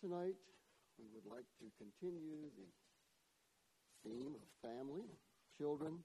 [0.00, 0.40] Tonight,
[0.96, 2.68] we would like to continue the
[4.00, 5.04] theme of family,
[5.60, 6.00] children,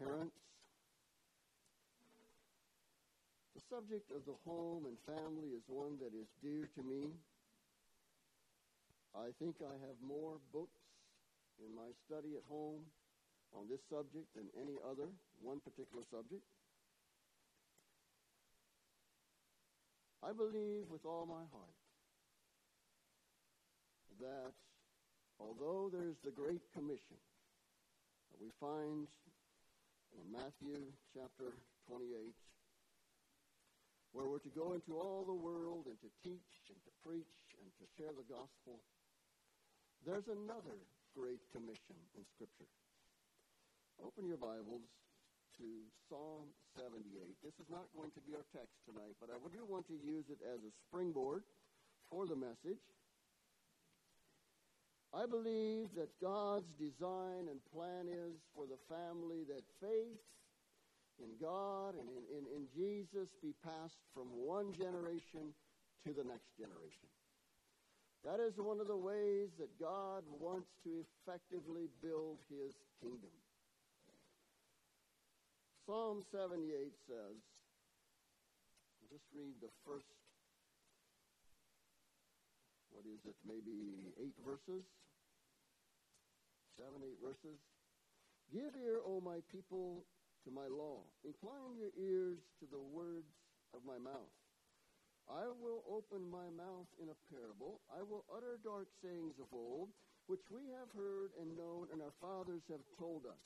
[0.00, 0.40] parents.
[3.52, 7.12] The subject of the home and family is one that is dear to me.
[9.12, 10.80] I think I have more books
[11.60, 12.88] in my study at home
[13.52, 15.12] on this subject than any other,
[15.44, 16.40] one particular subject.
[20.24, 21.81] I believe with all my heart
[24.20, 24.52] that
[25.40, 27.20] although there's the Great Commission
[28.42, 29.06] we find
[30.18, 30.82] in Matthew
[31.14, 31.54] chapter
[31.86, 32.34] 28,
[34.12, 37.68] where we're to go into all the world and to teach and to preach and
[37.78, 38.82] to share the gospel,
[40.02, 40.76] there's another
[41.14, 42.68] Great Commission in Scripture.
[44.02, 44.82] Open your Bibles
[45.60, 45.66] to
[46.10, 46.98] Psalm 78.
[47.46, 50.26] This is not going to be our text tonight, but I do want to use
[50.32, 51.46] it as a springboard
[52.10, 52.82] for the message.
[55.12, 60.24] I believe that God's design and plan is for the family that faith
[61.20, 65.52] in God and in, in, in Jesus be passed from one generation
[66.08, 67.12] to the next generation.
[68.24, 73.34] That is one of the ways that God wants to effectively build his kingdom.
[75.84, 77.36] Psalm 78 says,
[78.96, 80.06] I'll just read the first,
[83.02, 84.86] what is it, maybe eight verses?
[86.78, 87.58] Seven, eight verses.
[88.54, 90.06] Give ear, O my people,
[90.46, 91.02] to my law.
[91.26, 93.26] Incline your ears to the words
[93.74, 94.30] of my mouth.
[95.26, 97.82] I will open my mouth in a parable.
[97.90, 99.90] I will utter dark sayings of old,
[100.30, 103.42] which we have heard and known, and our fathers have told us.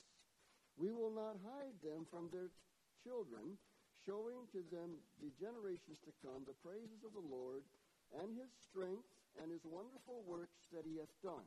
[0.77, 2.53] We will not hide them from their
[3.01, 3.57] children,
[4.05, 7.65] showing to them the generations to come the praises of the Lord
[8.20, 11.47] and his strength and his wonderful works that he hath done.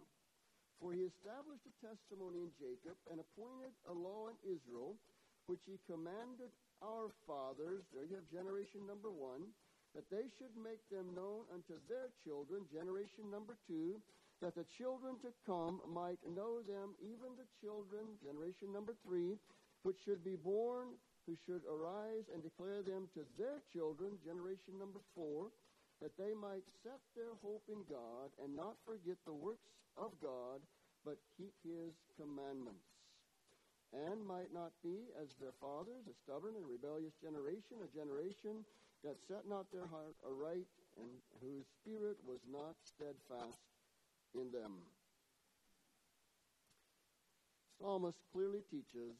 [0.80, 4.96] For he established a testimony in Jacob and appointed a law in Israel,
[5.52, 9.52] which he commanded our fathers, there you have generation number one,
[9.92, 14.00] that they should make them known unto their children, generation number two,
[14.40, 19.36] that the children to come might know them, even the children, generation number three,
[19.84, 20.96] which should be born,
[21.28, 25.52] who should arise and declare them to their children, generation number four,
[26.02, 30.64] that they might set their hope in God and not forget the works of God,
[31.04, 32.88] but keep his commandments.
[33.92, 38.64] And might not be, as their fathers, a stubborn and rebellious generation, a generation
[39.04, 40.68] that set not their heart aright,
[41.00, 41.10] and
[41.42, 43.60] whose spirit was not steadfast
[44.36, 44.86] in them.
[47.80, 49.16] Psalmist clearly teaches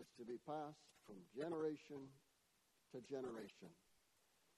[0.00, 2.08] it's to be passed from generation
[2.92, 3.68] to generation.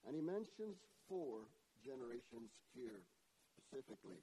[0.07, 0.77] And he mentions
[1.09, 1.49] four
[1.85, 3.05] generations here
[3.57, 4.21] specifically.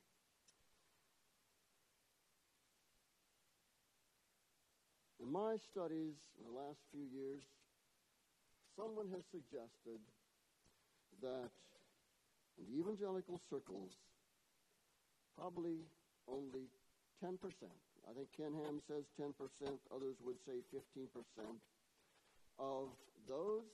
[5.20, 7.42] In my studies in the last few years,
[8.76, 10.00] someone has suggested
[11.22, 11.52] that
[12.58, 13.92] in the evangelical circles,
[15.38, 15.84] probably
[16.28, 16.70] only
[17.24, 17.38] 10%.
[18.08, 19.34] I think Ken Ham says 10%,
[19.94, 21.10] others would say 15%
[22.60, 22.90] of
[23.28, 23.68] those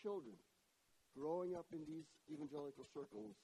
[0.00, 0.36] children
[1.16, 3.36] growing up in these evangelical circles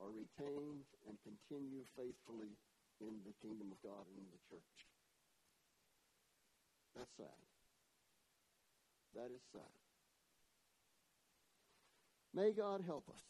[0.00, 2.54] are retained and continue faithfully
[3.00, 4.78] in the kingdom of God and in the church.
[6.96, 7.38] That's sad.
[9.14, 9.74] That is sad.
[12.34, 13.24] May God help us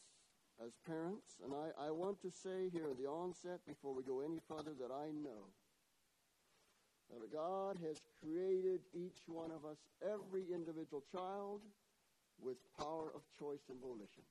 [0.65, 4.21] as parents, and I, I want to say here at the onset, before we go
[4.21, 5.55] any further, that I know
[7.11, 11.63] that God has created each one of us, every individual child,
[12.41, 14.25] with power of choice and volition.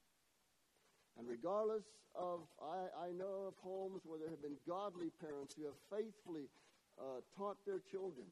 [1.18, 1.84] And regardless
[2.16, 6.48] of, I, I know of homes where there have been godly parents who have faithfully
[6.98, 8.26] uh, taught their children.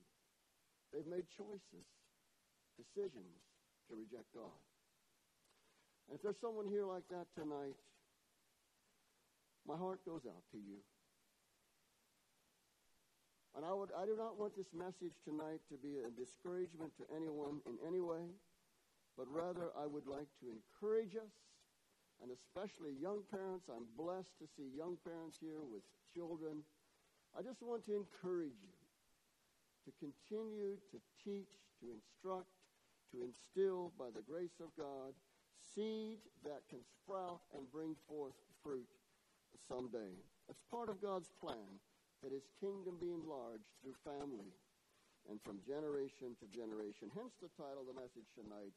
[0.93, 1.85] They've made choices,
[2.77, 3.41] decisions
[3.89, 4.61] to reject God.
[6.07, 7.75] And if there's someone here like that tonight,
[9.67, 10.77] my heart goes out to you.
[13.55, 17.03] And I, would, I do not want this message tonight to be a discouragement to
[17.15, 18.29] anyone in any way,
[19.17, 21.33] but rather I would like to encourage us,
[22.21, 23.67] and especially young parents.
[23.67, 25.83] I'm blessed to see young parents here with
[26.13, 26.63] children.
[27.37, 28.75] I just want to encourage you
[29.85, 32.51] to continue to teach, to instruct,
[33.11, 35.13] to instill by the grace of God
[35.75, 38.87] seed that can sprout and bring forth fruit
[39.67, 40.15] someday.
[40.49, 41.81] It's part of God's plan
[42.23, 44.53] that his kingdom be enlarged through family
[45.29, 47.09] and from generation to generation.
[47.13, 48.73] Hence the title of the message tonight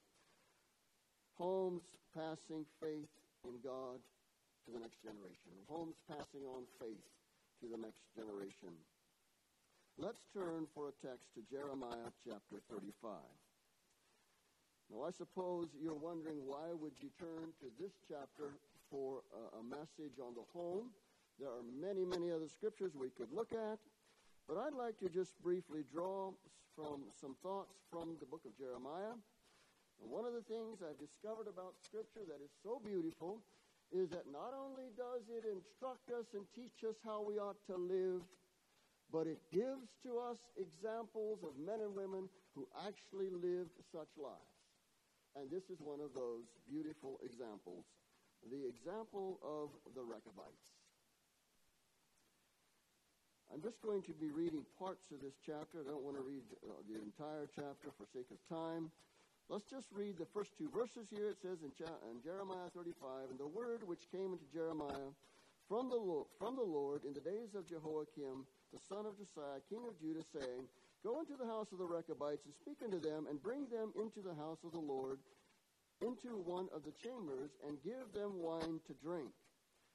[1.38, 1.82] Homes
[2.14, 3.14] Passing Faith
[3.46, 4.02] in God
[4.66, 7.06] to the next generation, homes passing on faith
[7.62, 8.74] to the next generation.
[9.96, 13.16] Let's turn for a text to Jeremiah chapter 35.
[14.90, 18.52] Now, I suppose you're wondering why would you turn to this chapter
[18.90, 20.90] for a, a message on the home.
[21.38, 23.78] There are many, many other scriptures we could look at,
[24.48, 26.32] but I'd like to just briefly draw
[26.74, 29.14] from some thoughts from the book of Jeremiah.
[30.02, 33.42] And one of the things I've discovered about Scripture that is so beautiful
[33.90, 37.76] is that not only does it instruct us and teach us how we ought to
[37.76, 38.20] live,
[39.10, 44.54] but it gives to us examples of men and women who actually lived such lives.
[45.36, 47.84] And this is one of those beautiful examples
[48.46, 50.78] the example of the Rechabites.
[53.52, 55.82] I'm just going to be reading parts of this chapter.
[55.82, 58.92] I don't want to read uh, the entire chapter for sake of time.
[59.48, 61.32] Let's just read the first two verses here.
[61.32, 61.72] It says in,
[62.04, 65.08] in Jeremiah 35, And the word which came into Jeremiah
[65.64, 68.44] from the, Lord, from the Lord in the days of Jehoiakim,
[68.76, 70.68] the son of Josiah, king of Judah, saying,
[71.00, 74.20] Go into the house of the Rechabites and speak unto them, and bring them into
[74.20, 75.16] the house of the Lord,
[76.04, 79.32] into one of the chambers, and give them wine to drink.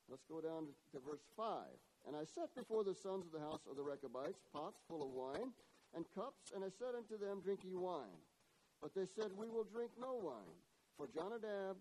[0.09, 1.61] Let's go down to, to verse 5.
[2.09, 5.13] And I set before the sons of the house of the Rechabites pots full of
[5.13, 5.53] wine,
[5.93, 8.17] and cups, and I said unto them, Drink ye wine.
[8.83, 10.59] But they said, We will drink no wine.
[10.97, 11.79] For Jonadab,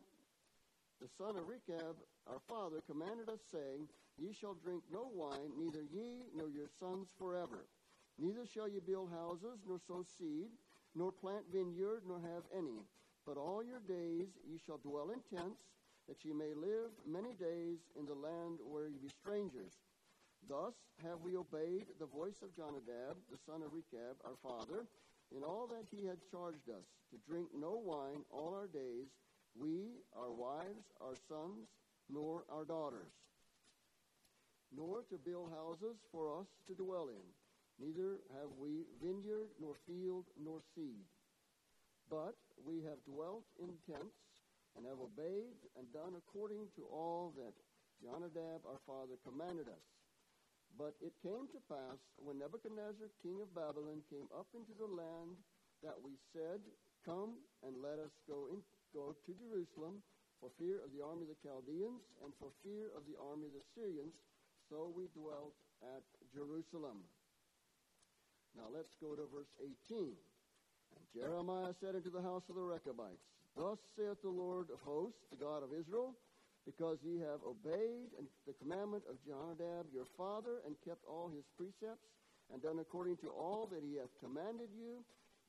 [1.01, 1.99] the son of Rechab,
[2.31, 7.09] our father, commanded us, saying, Ye shall drink no wine, neither ye nor your sons
[7.19, 7.67] forever.
[8.21, 10.55] Neither shall ye build houses, nor sow seed,
[10.95, 12.87] nor plant vineyard, nor have any.
[13.27, 15.75] But all your days ye shall dwell in tents,
[16.07, 19.75] that ye may live many days in the land where ye be strangers.
[20.49, 24.87] Thus have we obeyed the voice of Jonadab, the son of Rechab, our father,
[25.37, 29.09] in all that he had charged us, to drink no wine all our days,
[29.55, 31.69] we, our wives, our sons,
[32.09, 33.13] nor our daughters,
[34.75, 37.27] nor to build houses for us to dwell in.
[37.81, 41.05] Neither have we vineyard, nor field, nor seed.
[42.09, 44.17] But we have dwelt in tents,
[44.77, 47.53] and have obeyed and done according to all that
[48.01, 49.85] Jonadab our father commanded us.
[50.79, 55.37] But it came to pass when Nebuchadnezzar, king of Babylon, came up into the land
[55.85, 56.65] that we said,
[57.05, 58.63] Come and let us go, in,
[58.95, 60.01] go to Jerusalem
[60.41, 63.55] for fear of the army of the Chaldeans and for fear of the army of
[63.55, 64.15] the Syrians.
[64.71, 66.03] So we dwelt at
[66.33, 67.05] Jerusalem.
[68.57, 70.15] Now let's go to verse 18.
[70.97, 73.23] And Jeremiah said unto the house of the Rechabites,
[73.57, 76.17] Thus saith the Lord of hosts, the God of Israel,
[76.65, 78.11] because ye have obeyed
[78.47, 82.07] the commandment of Jonadab your father, and kept all his precepts,
[82.53, 85.05] and done according to all that he hath commanded you.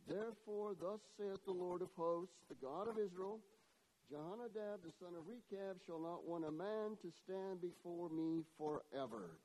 [0.07, 3.39] Therefore, thus saith the Lord of hosts, the God of Israel,
[4.11, 9.37] Jonadab the son of Rechab shall not want a man to stand before me forever.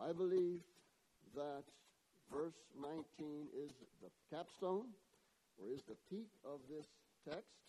[0.00, 0.60] I believe
[1.36, 1.64] that
[2.32, 3.04] verse 19
[3.52, 4.86] is the capstone
[5.60, 6.86] or is the peak of this
[7.28, 7.60] text,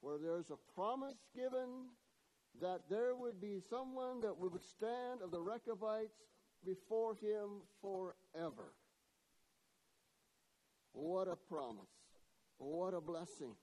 [0.00, 1.88] where there's a promise given
[2.60, 6.22] that there would be someone that would stand of the Rechabites
[6.64, 8.72] before him forever.
[10.92, 11.90] What a promise.
[12.58, 13.54] What a blessing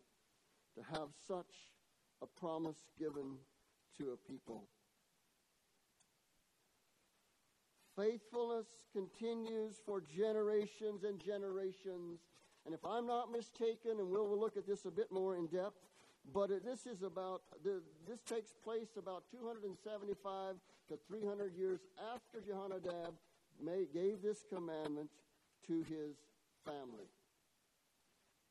[0.76, 1.72] to have such
[2.22, 3.38] a promise given
[3.98, 4.68] to a people.
[7.96, 12.20] Faithfulness continues for generations and generations
[12.66, 15.80] and if I'm not mistaken, and we'll, look at this a bit more in depth,
[16.34, 20.56] but uh, this is about, this takes place about 275
[20.90, 21.82] to 300 years
[22.14, 23.14] after Jehonadab
[23.94, 25.10] gave this commandment
[25.68, 26.16] to his
[26.66, 27.08] family.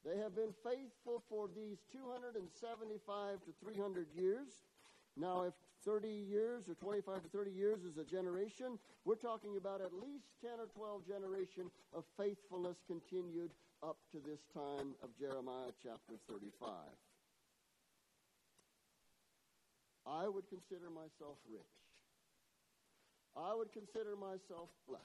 [0.04, 4.48] They have been faithful for these 275 to 300 years.
[5.16, 5.54] Now, if
[5.84, 10.26] 30 years or 25 to 30 years is a generation, we're talking about at least
[10.40, 13.50] 10 or 12 generation of faithfulness continued
[13.82, 16.70] up to this time of Jeremiah chapter 35.
[20.06, 21.74] I would consider myself rich.
[23.36, 25.02] I would consider myself blessed.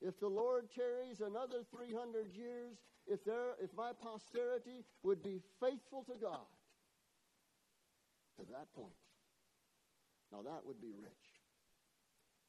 [0.00, 2.76] If the Lord tarries another 300 years,
[3.06, 6.48] if, there, if my posterity would be faithful to God
[8.38, 8.94] to that point,
[10.32, 11.28] now that would be rich.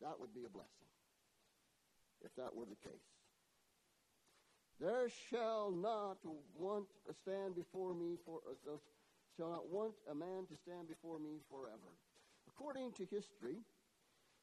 [0.01, 0.91] That would be a blessing
[2.23, 3.18] if that were the case.
[4.79, 6.17] There shall not
[6.57, 8.77] want to stand before me for uh,
[9.35, 11.91] shall not want a man to stand before me forever.
[12.47, 13.59] According to history,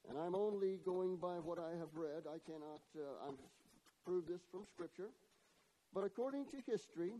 [0.09, 2.25] and I'm only going by what I have read.
[2.28, 3.33] I cannot uh,
[4.05, 5.09] prove this from Scripture.
[5.93, 7.12] But according to history,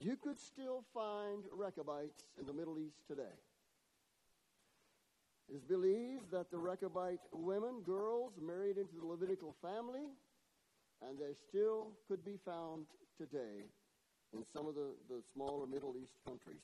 [0.00, 3.36] you could still find Rechabites in the Middle East today.
[5.48, 10.08] It is believed that the Rechabite women, girls, married into the Levitical family,
[11.02, 12.86] and they still could be found
[13.18, 13.64] today
[14.32, 16.62] in some of the, the smaller Middle East countries.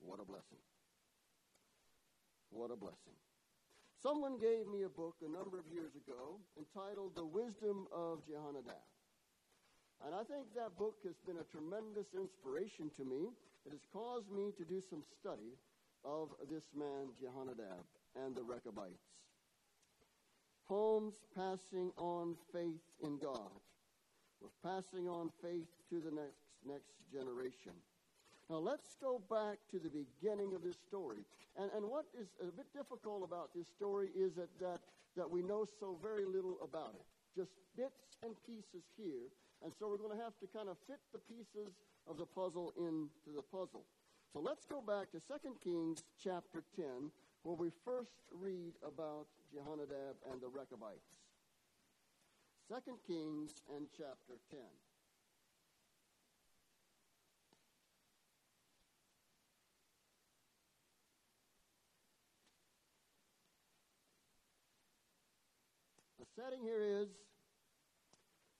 [0.00, 0.62] What a blessing.
[2.50, 3.14] What a blessing.
[4.02, 8.80] Someone gave me a book a number of years ago entitled The Wisdom of Jehonadab.
[10.00, 13.28] And I think that book has been a tremendous inspiration to me.
[13.68, 15.52] It has caused me to do some study
[16.02, 17.84] of this man, Jehonadab,
[18.16, 19.04] and the Rechabites.
[20.70, 23.58] Homes passing on faith in God.
[24.38, 27.74] We're passing on faith to the next, next generation.
[28.48, 31.26] Now let's go back to the beginning of this story.
[31.58, 34.78] And, and what is a bit difficult about this story is that, that,
[35.16, 37.02] that we know so very little about it.
[37.34, 39.26] Just bits and pieces here.
[39.66, 41.74] And so we're going to have to kind of fit the pieces
[42.06, 43.82] of the puzzle into the puzzle.
[44.32, 47.10] So let's go back to 2 Kings chapter 10,
[47.42, 51.16] where we first read about Jehonadab and the Rechabites.
[52.68, 54.60] 2 Kings and chapter 10.
[66.18, 67.08] The setting here is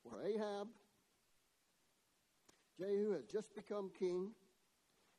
[0.03, 0.69] where Ahab,
[2.79, 4.31] Jehu has just become king,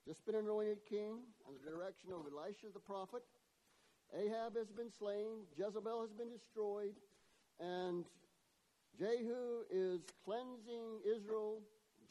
[0.07, 3.21] just been anointed king under the direction of Elisha the prophet.
[4.13, 6.95] Ahab has been slain, Jezebel has been destroyed,
[7.59, 8.05] and
[8.99, 11.61] Jehu is cleansing Israel,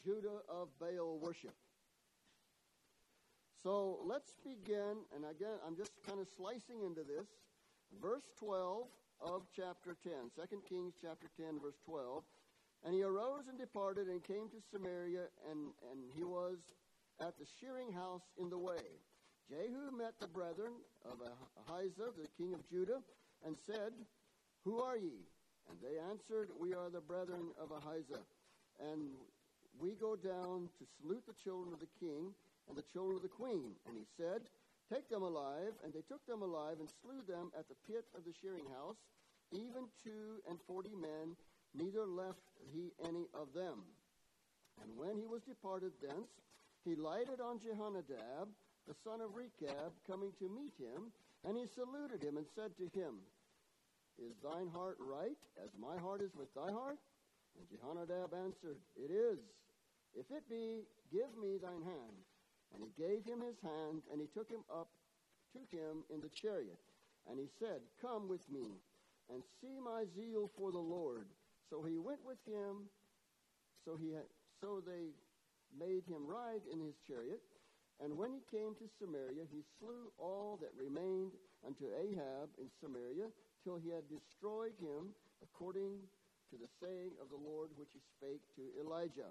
[0.03, 1.53] Judah of Baal worship.
[3.61, 7.27] So let's begin, and again, I'm just kind of slicing into this.
[8.01, 8.87] Verse 12
[9.21, 10.13] of chapter 10.
[10.35, 12.23] 2 Kings chapter 10, verse 12.
[12.83, 16.57] And he arose and departed and came to Samaria, and, and he was
[17.19, 18.97] at the shearing house in the way.
[19.51, 20.71] Jehu met the brethren
[21.03, 21.19] of
[21.67, 23.03] Ahijah, the king of Judah,
[23.45, 23.91] and said,
[24.63, 25.27] Who are ye?
[25.67, 28.23] And they answered, We are the brethren of Ahijah.
[28.79, 29.11] And
[29.75, 32.31] we go down to salute the children of the king
[32.69, 33.75] and the children of the queen.
[33.87, 34.47] And he said,
[34.87, 35.75] Take them alive.
[35.83, 39.03] And they took them alive and slew them at the pit of the shearing house,
[39.51, 41.35] even two and forty men,
[41.75, 43.83] neither left he any of them.
[44.79, 46.31] And when he was departed thence,
[46.87, 48.47] he lighted on Jehonadab,
[48.87, 51.11] the son of Rechab, coming to meet him,
[51.45, 53.21] and he saluted him and said to him,
[54.17, 56.97] Is thine heart right, as my heart is with thy heart?
[57.57, 59.39] And Jehonadab answered, It is.
[60.13, 62.17] If it be, give me thine hand.
[62.73, 64.87] And he gave him his hand, and he took him up
[65.53, 66.79] to him in the chariot.
[67.29, 68.79] And he said, Come with me,
[69.29, 71.27] and see my zeal for the Lord.
[71.69, 72.89] So he went with him.
[73.85, 74.13] So he
[74.61, 75.11] so they
[75.73, 77.41] made him ride in his chariot.
[78.03, 83.29] And when he came to Samaria, he slew all that remained unto Ahab in Samaria,
[83.63, 85.13] till he had destroyed him,
[85.45, 86.01] according
[86.49, 89.29] to the saying of the Lord which he spake to Elijah.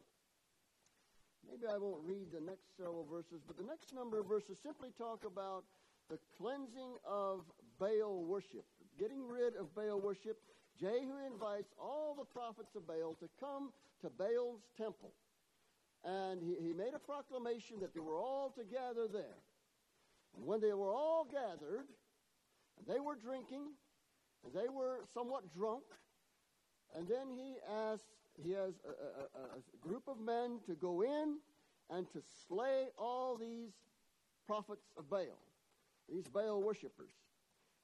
[1.42, 4.90] Maybe I won't read the next several verses, but the next number of verses simply
[4.96, 5.64] talk about
[6.08, 7.42] the cleansing of
[7.78, 8.66] Baal worship,
[8.98, 10.38] getting rid of Baal worship.
[10.78, 13.72] Jehu invites all the prophets of Baal to come
[14.02, 15.12] to Baal's temple.
[16.04, 19.38] And he, he made a proclamation that they were all together there.
[20.36, 21.86] And when they were all gathered,
[22.78, 23.66] and they were drinking,
[24.44, 25.84] and they were somewhat drunk,
[26.96, 28.06] and then he asked
[28.42, 31.36] he has a, a, a, group of men to go in
[31.90, 33.72] and to slay all these
[34.46, 35.38] prophets of Baal,
[36.08, 37.12] these Baal worshippers,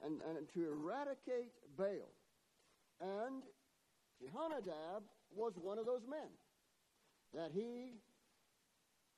[0.03, 2.11] and, and to eradicate Baal.
[3.01, 3.43] And
[4.23, 5.03] Jehonadab
[5.35, 6.31] was one of those men
[7.35, 7.93] that he,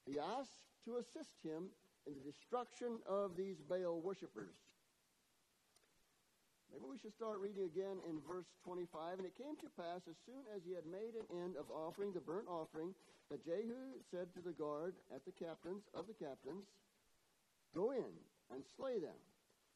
[0.09, 1.69] he asked to assist him
[2.09, 4.57] in the destruction of these Baal worshippers.
[6.73, 9.21] Maybe we should start reading again in verse 25.
[9.21, 12.12] And it came to pass, as soon as he had made an end of offering
[12.12, 12.93] the burnt offering,
[13.29, 16.65] that Jehu said to the guard at the captains of the captains,
[17.77, 18.12] Go in
[18.53, 19.17] and slay them.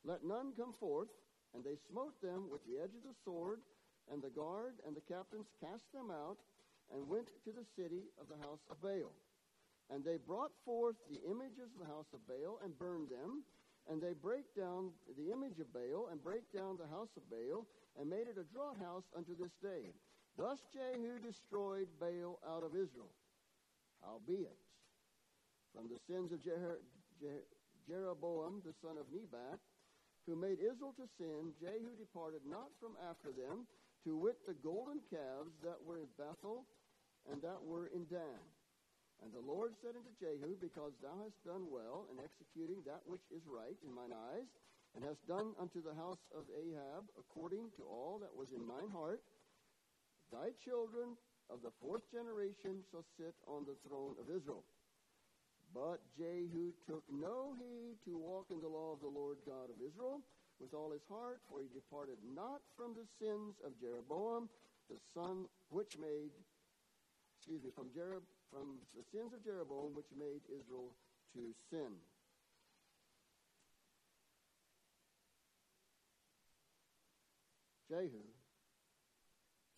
[0.05, 1.13] Let none come forth.
[1.53, 3.61] And they smote them with the edge of the sword,
[4.09, 6.41] and the guard and the captains cast them out,
[6.89, 9.13] and went to the city of the house of Baal.
[9.93, 13.45] And they brought forth the images of the house of Baal, and burned them,
[13.91, 17.67] and they break down the image of Baal and break down the house of Baal
[17.99, 19.91] and made it a draught house unto this day.
[20.39, 23.11] Thus Jehu destroyed Baal out of Israel.
[24.01, 24.57] Howbeit,
[25.75, 26.81] from the sins of Jer-
[27.21, 27.47] Jer-
[27.87, 29.59] Jeroboam the son of Nebat,
[30.27, 33.67] who made Israel to sin, Jehu departed not from after them,
[34.05, 36.65] to wit the golden calves that were in Bethel
[37.31, 38.41] and that were in Dan.
[39.23, 43.23] And the Lord said unto Jehu, Because thou hast done well in executing that which
[43.31, 44.51] is right in mine eyes,
[44.99, 48.91] and hast done unto the house of Ahab according to all that was in mine
[48.91, 49.23] heart,
[50.35, 51.15] thy children
[51.49, 54.67] of the fourth generation shall sit on the throne of Israel.
[55.73, 59.81] But Jehu took no heed to walk in the law of the Lord God of
[59.81, 60.21] Israel
[60.61, 64.51] with all his heart, for he departed not from the sins of Jeroboam,
[64.91, 66.35] the son which made,
[67.39, 70.93] excuse me, from Jeroboam from the sins of Jeroboam, which made Israel
[71.35, 71.41] to
[71.71, 71.93] sin.
[77.89, 78.23] Jehu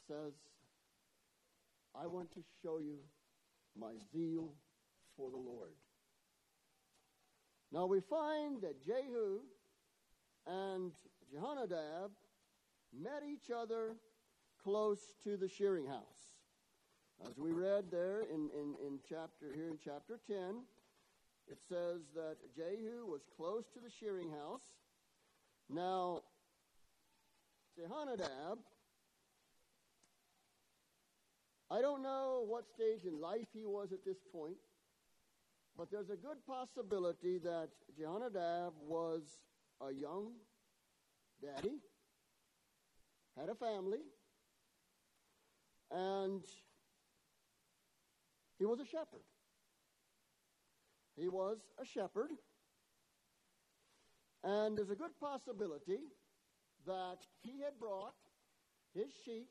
[0.09, 0.33] says,
[1.95, 2.99] I want to show you
[3.79, 4.51] my zeal
[5.17, 5.73] for the Lord.
[7.73, 9.41] Now we find that Jehu
[10.47, 10.93] and
[11.33, 12.11] Jehonadab
[12.93, 13.97] met each other
[14.63, 16.34] close to the shearing house.
[17.23, 20.63] As we read there in, in, in chapter here in chapter 10,
[21.49, 24.63] it says that Jehu was close to the shearing house.
[25.71, 26.23] Now,
[27.79, 28.59] Jehonadab,
[31.71, 34.57] I don't know what stage in life he was at this point,
[35.77, 37.69] but there's a good possibility that
[37.99, 39.23] Jehonadab was
[39.81, 40.33] a young
[41.43, 41.79] daddy,
[43.39, 44.03] had a family,
[45.91, 46.45] and
[48.65, 49.21] he was a shepherd.
[51.21, 52.31] He was a shepherd.
[54.43, 56.01] And there's a good possibility
[56.87, 58.15] that he had brought
[58.95, 59.51] his sheep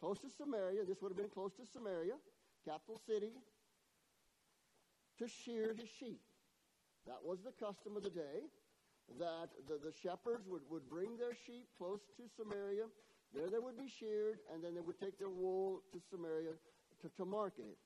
[0.00, 0.84] close to Samaria.
[0.84, 2.14] This would have been close to Samaria,
[2.64, 3.30] capital city,
[5.20, 6.20] to shear his sheep.
[7.06, 8.50] That was the custom of the day,
[9.20, 12.86] that the, the shepherds would, would bring their sheep close to Samaria.
[13.32, 16.58] There they would be sheared, and then they would take their wool to Samaria
[17.02, 17.78] to, to market it.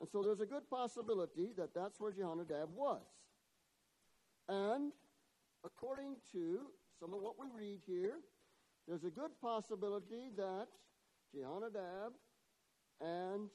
[0.00, 3.02] And so there's a good possibility that that's where Jehonadab was.
[4.48, 4.92] And
[5.64, 6.60] according to
[7.00, 8.18] some of what we read here,
[8.86, 10.66] there's a good possibility that
[11.34, 12.12] Jehonadab
[13.00, 13.48] and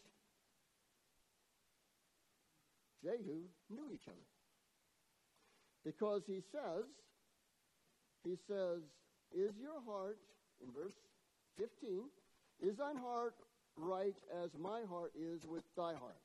[3.04, 4.18] Jehu knew each other.
[5.86, 6.86] Because he says,
[8.24, 8.82] he says,
[9.32, 10.20] Is your heart,
[10.62, 10.94] in verse
[11.58, 12.04] 15,
[12.62, 13.34] is thine heart
[13.76, 16.22] right as my heart is with thy heart?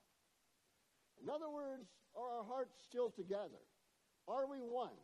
[1.22, 3.62] In other words, are our hearts still together?
[4.28, 4.96] Are we one?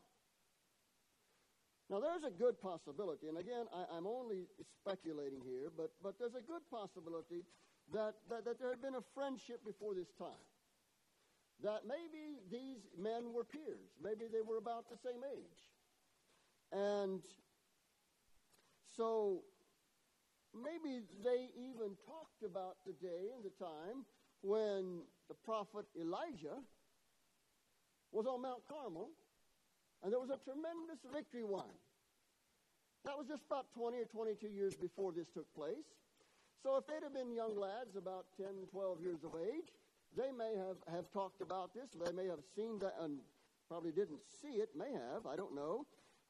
[1.90, 4.48] Now, there's a good possibility, and again, I, am only
[4.80, 7.44] speculating here, but, but there's a good possibility
[7.92, 10.46] that, that, that there had been a friendship before this time.
[11.62, 13.92] That maybe these men were peers.
[14.02, 15.60] Maybe they were about the same age.
[16.72, 17.20] And
[18.96, 19.42] so
[20.56, 24.08] maybe they even talked about the day and the time
[24.42, 26.58] when the prophet Elijah
[28.10, 29.08] was on Mount Carmel,
[30.02, 31.70] and there was a tremendous victory won.
[33.04, 35.86] That was just about 20 or 22 years before this took place.
[36.62, 39.74] So if they'd have been young lads, about 10, 12 years of age,
[40.16, 41.90] they may have, have talked about this.
[41.98, 43.18] They may have seen that and
[43.68, 45.86] probably didn't see it, may have, I don't know.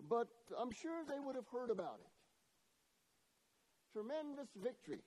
[0.09, 2.11] But I'm sure they would have heard about it.
[3.93, 5.03] Tremendous victory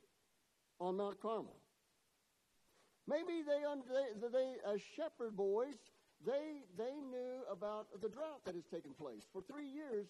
[0.79, 1.55] on Mount Carmel.
[3.07, 5.77] Maybe they, they, they as shepherd boys,
[6.25, 9.23] they, they knew about the drought that has taken place.
[9.31, 10.07] For three years,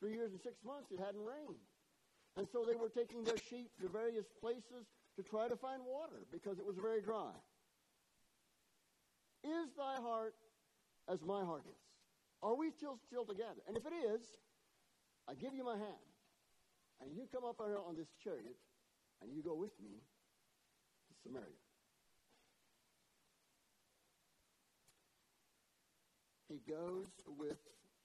[0.00, 1.60] three years and six months, it hadn't rained.
[2.36, 6.24] And so they were taking their sheep to various places to try to find water
[6.32, 7.34] because it was very dry.
[9.44, 10.34] Is thy heart
[11.10, 11.82] as my heart is?
[12.42, 13.60] Are we still, still together?
[13.66, 14.22] And if it is,
[15.28, 16.08] I give you my hand.
[17.02, 18.56] And you come up on this chariot
[19.22, 21.67] and you go with me to Samaria.
[26.48, 27.06] He goes
[27.38, 27.58] with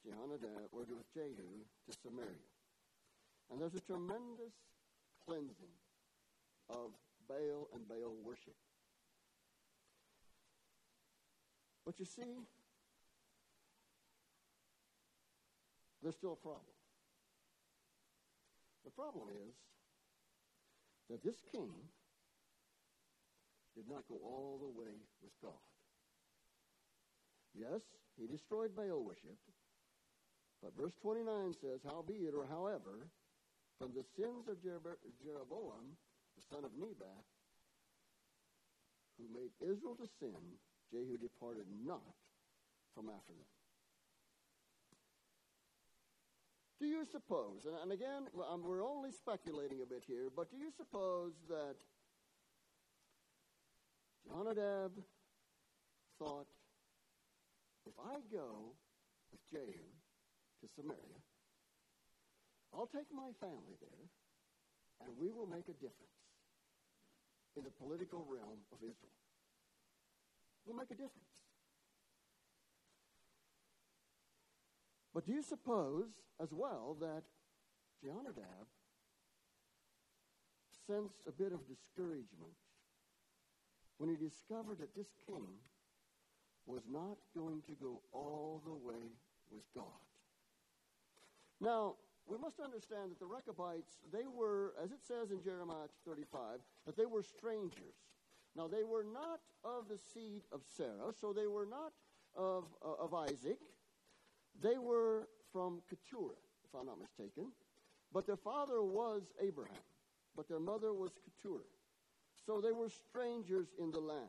[0.04, 2.28] Jehonadab, or with Jehu, to Samaria.
[3.50, 4.52] And there's a tremendous
[5.26, 5.74] cleansing
[6.68, 6.92] of
[7.28, 8.54] Baal and Baal worship.
[11.86, 12.36] But you see,
[16.02, 16.64] there's still a problem.
[18.84, 19.54] The problem is
[21.08, 21.70] that this king
[23.74, 25.52] did not go all the way with God.
[27.54, 27.82] Yes,
[28.18, 29.36] he destroyed Baal worship.
[30.62, 33.08] But verse 29 says, Howbeit, or however,
[33.78, 35.98] from the sins of Jeroboam,
[36.36, 37.24] the son of Nebat,
[39.18, 40.58] who made Israel to sin,
[40.90, 42.16] Jehu departed not
[42.94, 43.50] from after them.
[46.80, 51.32] Do you suppose, and again, we're only speculating a bit here, but do you suppose
[51.48, 51.76] that
[54.28, 54.92] Jonadab
[56.18, 56.48] thought,
[57.86, 58.74] if I go
[59.30, 59.84] with Jehu
[60.60, 61.20] to Samaria,
[62.72, 64.04] I'll take my family there,
[65.04, 66.20] and we will make a difference
[67.56, 69.20] in the political realm of Israel.
[70.66, 71.34] We'll make a difference.
[75.14, 76.10] But do you suppose
[76.42, 77.22] as well that
[78.02, 78.66] Jonadab
[80.86, 82.58] sensed a bit of discouragement
[83.98, 85.46] when he discovered that this king
[86.66, 89.02] was not going to go all the way
[89.50, 89.84] with God?
[91.60, 91.94] Now,
[92.26, 96.96] we must understand that the Rechabites, they were, as it says in Jeremiah 35, that
[96.96, 97.94] they were strangers.
[98.56, 101.92] Now, they were not of the seed of Sarah, so they were not
[102.36, 103.58] of, uh, of Isaac.
[104.62, 107.50] They were from Keturah, if I'm not mistaken.
[108.12, 109.76] But their father was Abraham,
[110.36, 111.66] but their mother was Keturah.
[112.46, 114.28] So they were strangers in the land.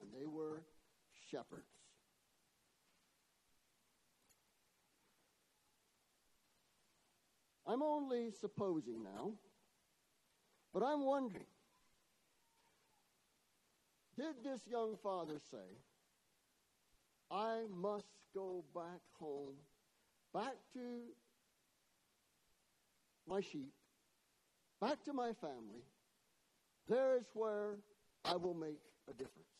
[0.00, 0.62] And they were
[1.30, 1.66] shepherds.
[7.66, 9.32] I'm only supposing now,
[10.72, 11.44] but I'm wondering
[14.18, 15.76] did this young father say,
[17.30, 19.54] I must go back home,
[20.34, 21.02] back to
[23.28, 23.72] my sheep,
[24.80, 25.84] back to my family?
[26.88, 27.76] There is where
[28.24, 29.57] I will make a difference.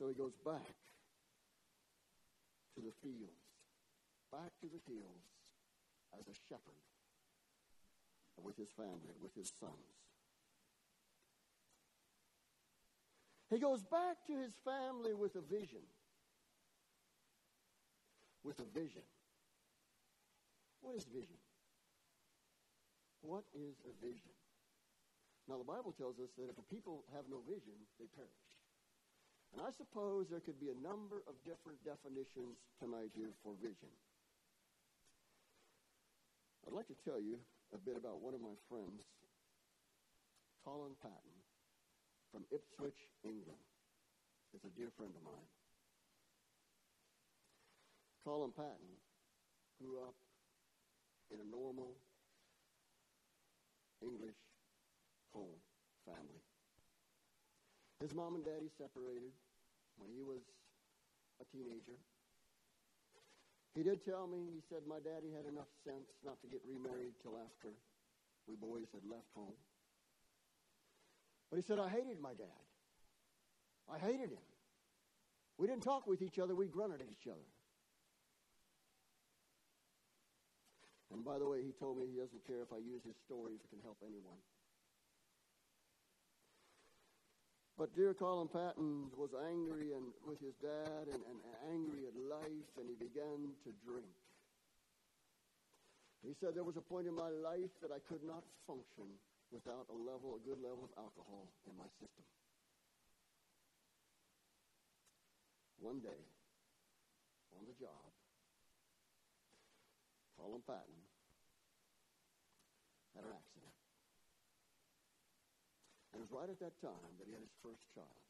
[0.00, 0.64] So he goes back
[2.74, 3.44] to the fields,
[4.32, 5.28] back to the hills
[6.18, 6.80] as a shepherd
[8.42, 10.00] with his family, with his sons.
[13.50, 15.84] He goes back to his family with a vision.
[18.42, 19.02] With a vision.
[20.80, 21.36] What is vision?
[23.20, 24.32] What is a vision?
[25.46, 28.59] Now, the Bible tells us that if a people have no vision, they perish.
[29.52, 33.90] And I suppose there could be a number of different definitions tonight here for vision.
[36.66, 37.40] I'd like to tell you
[37.74, 39.02] a bit about one of my friends,
[40.62, 41.36] Colin Patton,
[42.30, 43.58] from Ipswich, England.
[44.50, 45.46] Is a dear friend of mine.
[48.24, 48.98] Colin Patton
[49.78, 50.18] grew up
[51.30, 51.94] in a normal
[54.02, 54.34] English
[55.32, 55.62] home
[56.04, 56.39] family.
[58.00, 59.32] His mom and daddy separated
[60.00, 60.40] when he was
[61.40, 62.00] a teenager.
[63.76, 67.12] He did tell me, he said, my daddy had enough sense not to get remarried
[67.22, 67.76] till after
[68.48, 69.54] we boys had left home.
[71.50, 72.64] But he said, I hated my dad.
[73.86, 74.46] I hated him.
[75.58, 77.46] We didn't talk with each other, we grunted at each other.
[81.12, 83.54] And by the way, he told me he doesn't care if I use his story
[83.54, 84.38] if it can help anyone.
[87.80, 91.40] But dear Colin Patton was angry and with his dad and, and
[91.72, 94.12] angry at life, and he began to drink.
[96.20, 99.08] He said there was a point in my life that I could not function
[99.48, 102.28] without a level, a good level of alcohol in my system.
[105.80, 106.20] One day,
[107.56, 108.12] on the job,
[110.36, 111.00] Colin Patton
[113.16, 113.59] had an accident.
[116.20, 118.20] It was right at that time that he had his first child.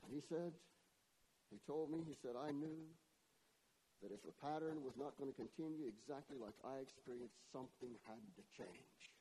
[0.00, 0.56] And he said,
[1.52, 2.88] he told me, he said, I knew
[4.00, 8.24] that if the pattern was not going to continue exactly like I experienced, something had
[8.40, 9.12] to change.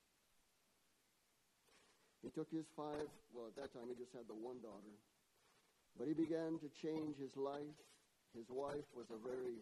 [2.23, 4.95] He took his five, well, at that time he just had the one daughter,
[5.99, 7.75] but he began to change his life.
[8.31, 9.59] His wife was a very,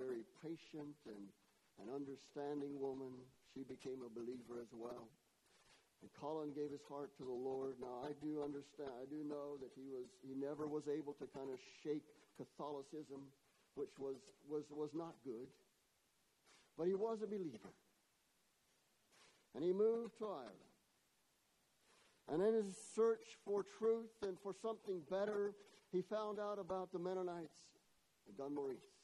[0.00, 1.20] very patient and
[1.84, 3.12] an understanding woman.
[3.52, 5.04] She became a believer as well.
[6.02, 7.74] And Colin gave his heart to the Lord.
[7.80, 11.26] Now I do understand, I do know that he was he never was able to
[11.26, 12.06] kind of shake
[12.36, 13.26] Catholicism,
[13.74, 14.16] which was
[14.48, 15.50] was was not good.
[16.76, 17.74] But he was a believer.
[19.54, 20.68] And he moved to Ireland.
[22.28, 25.54] And in his search for truth and for something better,
[25.90, 27.72] he found out about the Mennonites
[28.28, 29.00] in Dunmore East.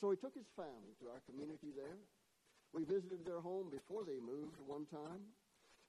[0.00, 1.98] So he took his family to our community there.
[2.72, 5.22] We visited their home before they moved one time.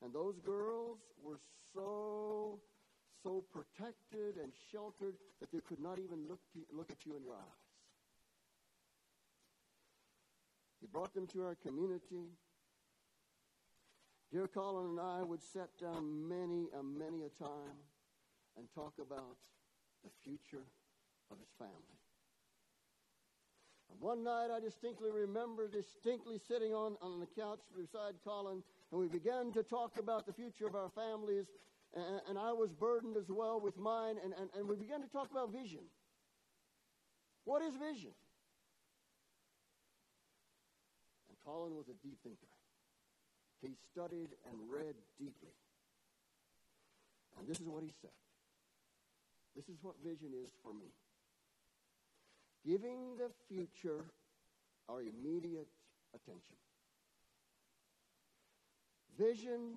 [0.05, 1.39] And those girls were
[1.73, 2.59] so,
[3.23, 7.23] so protected and sheltered that they could not even look, to, look at you in
[7.23, 7.65] your eyes.
[10.79, 12.29] He brought them to our community.
[14.31, 17.81] Dear Colin and I would sit down many and many a time
[18.59, 19.37] and talk about
[20.03, 20.67] the future
[21.31, 21.97] of his family
[23.91, 28.99] And One night I distinctly remember distinctly sitting on, on the couch beside Colin, and
[28.99, 31.45] we began to talk about the future of our families,
[31.95, 35.07] and, and I was burdened as well with mine, and, and, and we began to
[35.07, 35.81] talk about vision.
[37.45, 38.11] What is vision?
[41.29, 42.47] And Colin was a deep thinker.
[43.61, 45.53] He studied and read deeply.
[47.37, 48.11] And this is what he said.
[49.55, 50.91] This is what vision is for me.
[52.65, 54.05] Giving the future
[54.89, 55.69] our immediate
[56.13, 56.55] attention.
[59.17, 59.75] Vision,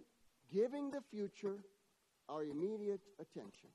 [0.52, 1.58] giving the future
[2.28, 3.68] our immediate attention.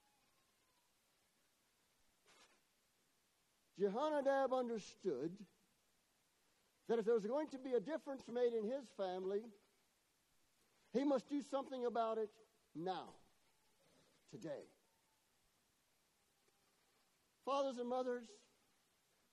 [3.79, 5.31] Jehonadab understood
[6.87, 9.41] that if there was going to be a difference made in his family,
[10.93, 12.29] he must do something about it
[12.75, 13.09] now,
[14.31, 14.67] today.
[17.45, 18.25] Fathers and mothers,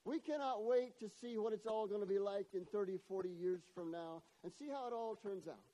[0.05, 3.29] we cannot wait to see what it's all going to be like in 30, 40
[3.29, 5.70] years from now and see how it all turns out.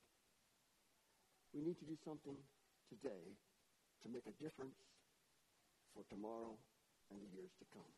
[1.57, 2.37] We need to do something
[2.93, 3.33] today
[4.05, 4.77] to make a difference
[5.97, 6.53] for tomorrow
[7.09, 7.89] and the years to come.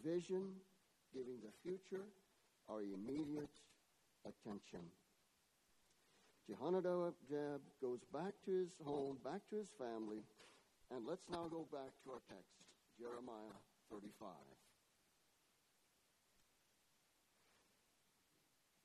[0.00, 0.56] Vision,
[1.12, 2.08] giving the future
[2.72, 3.52] our immediate
[4.24, 4.80] attention.
[6.48, 7.12] Jehonadab
[7.82, 10.24] goes back to his home, back to his family,
[10.88, 12.56] and let's now go back to our text,
[12.96, 13.52] Jeremiah
[13.92, 14.32] 35.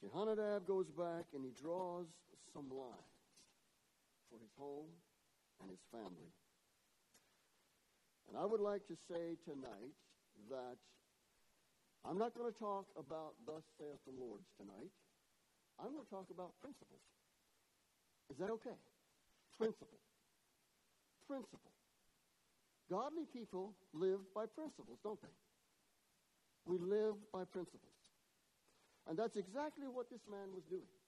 [0.04, 2.06] Jehonadab goes back and he draws
[2.54, 3.18] some lines
[4.30, 4.94] for his home
[5.62, 6.32] and his family.
[8.30, 9.96] And I would like to say tonight
[10.50, 10.78] that
[12.06, 14.92] I'm not going to talk about thus saith the Lord tonight.
[15.80, 17.02] I'm going to talk about principles.
[18.30, 18.78] Is that okay?
[19.58, 19.98] Principle.
[21.26, 21.74] Principle.
[22.90, 25.36] Godly people live by principles, don't they?
[26.66, 27.97] We live by principles.
[29.08, 31.00] And that's exactly what this man was doing.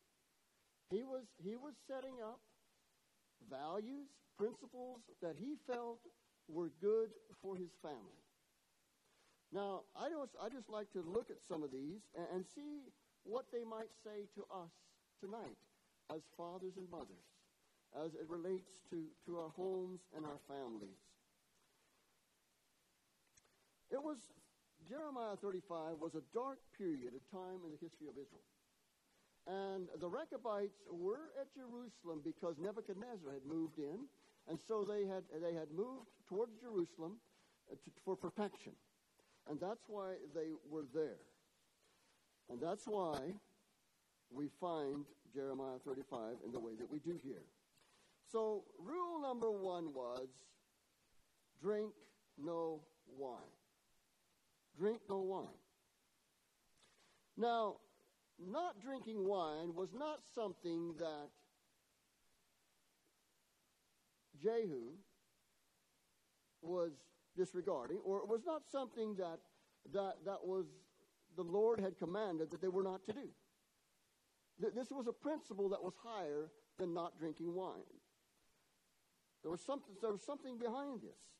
[0.89, 2.39] He was, he was setting up
[3.49, 4.07] values,
[4.37, 5.99] principles that he felt
[6.47, 7.09] were good
[7.41, 8.23] for his family.
[9.51, 12.87] Now, I just, I just like to look at some of these and, and see
[13.23, 14.71] what they might say to us
[15.19, 15.57] tonight
[16.13, 17.27] as fathers and mothers,
[17.93, 21.01] as it relates to, to our homes and our families.
[23.91, 24.17] It was,
[24.89, 28.49] Jeremiah 35 was a dark period of time in the history of Israel.
[29.45, 34.09] And the Rechabites were at Jerusalem because Nebuchadnezzar had moved in,
[34.49, 37.21] and so they had, they had moved towards Jerusalem
[37.69, 38.73] uh, to, for protection.
[39.47, 41.21] And that's why they were there.
[42.49, 43.17] And that's why
[44.31, 47.45] we find Jeremiah 35 in the way that we do here.
[48.31, 50.27] So, rule number one was
[51.61, 51.93] drink
[52.37, 52.81] no
[53.17, 53.58] wine.
[54.79, 55.47] Drink no wine.
[57.35, 57.75] Now,
[58.39, 61.29] not drinking wine was not something that
[64.41, 64.93] Jehu
[66.61, 66.93] was
[67.35, 69.39] disregarding, or it was not something that,
[69.93, 70.65] that, that was
[71.35, 73.29] the Lord had commanded that they were not to do.
[74.75, 77.83] This was a principle that was higher than not drinking wine.
[79.41, 81.38] There was something, there was something behind this.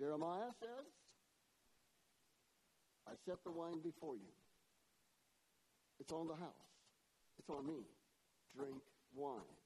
[0.00, 0.88] Jeremiah says,
[3.06, 4.32] I set the wine before you.
[6.00, 6.72] It's on the house.
[7.38, 7.84] It's on me.
[8.56, 8.80] Drink
[9.14, 9.60] wine.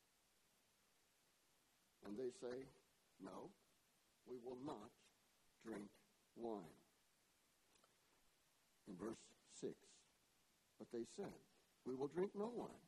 [2.05, 2.67] And they say,
[3.23, 3.47] No,
[4.27, 4.91] we will not
[5.65, 5.87] drink
[6.35, 6.75] wine.
[8.91, 9.23] In verse
[9.61, 9.71] 6,
[10.79, 11.39] but they said,
[11.87, 12.85] We will drink no wine.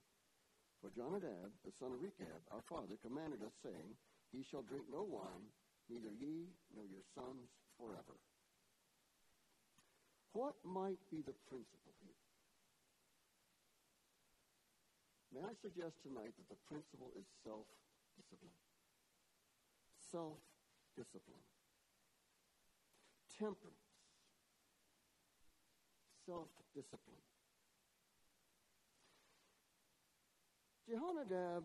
[0.83, 3.95] For Jonadab, the son of Rechab, our father, commanded us, saying,
[4.35, 5.47] He shall drink no wine,
[5.89, 8.19] neither ye nor your sons forever.
[10.33, 12.21] What might be the principle here?
[15.33, 17.67] May I suggest tonight that the principle is self
[18.17, 18.57] discipline?
[20.13, 20.39] Self
[20.97, 21.45] discipline.
[23.39, 23.89] Temperance.
[26.25, 27.25] Self discipline.
[30.89, 31.65] Jehonadab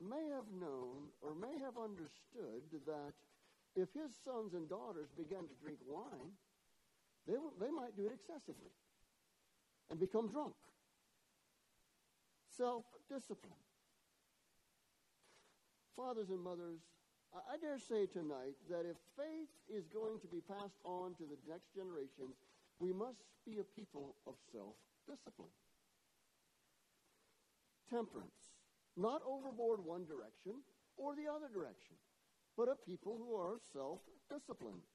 [0.00, 3.14] may have known or may have understood that
[3.76, 6.34] if his sons and daughters began to drink wine,
[7.26, 8.70] they, they might do it excessively
[9.90, 10.54] and become drunk.
[12.56, 13.58] Self discipline.
[15.96, 16.80] Fathers and mothers,
[17.34, 21.38] I dare say tonight that if faith is going to be passed on to the
[21.50, 22.38] next generations,
[22.78, 24.74] we must be a people of self
[25.06, 25.50] discipline
[27.90, 28.53] temperance,
[28.96, 30.62] not overboard one direction
[30.96, 31.98] or the other direction,
[32.56, 33.98] but of people who are self
[34.30, 34.86] disciplined.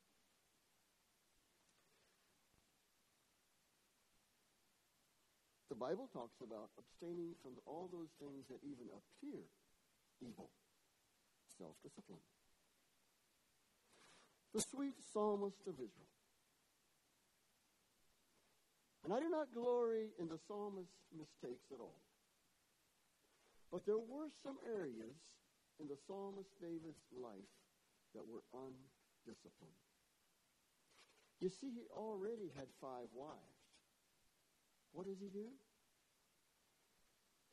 [5.69, 9.43] The Bible talks about abstaining from all those things that even appear
[10.21, 10.49] evil.
[11.57, 12.23] Self discipline.
[14.55, 16.09] The sweet psalmist of Israel.
[19.03, 22.01] And I do not glory in the psalmist's mistakes at all.
[23.71, 25.15] But there were some areas
[25.79, 27.53] in the psalmist David's life
[28.15, 29.77] that were undisciplined.
[31.39, 33.59] You see, he already had five wives.
[34.91, 35.47] What does he do?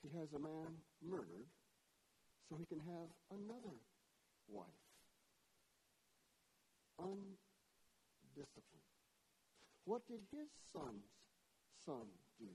[0.03, 1.47] He has a man murdered
[2.49, 3.77] so he can have another
[4.49, 4.67] wife.
[6.99, 7.37] Undisciplined.
[9.85, 11.13] What did his son's
[11.85, 12.07] son
[12.39, 12.51] do?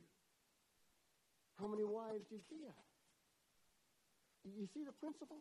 [1.60, 2.90] How many wives did he have?
[4.43, 5.38] You see the principle?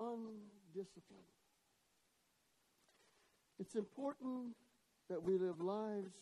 [0.00, 1.30] Undisciplined.
[3.58, 4.54] It's important
[5.08, 6.14] that we live lives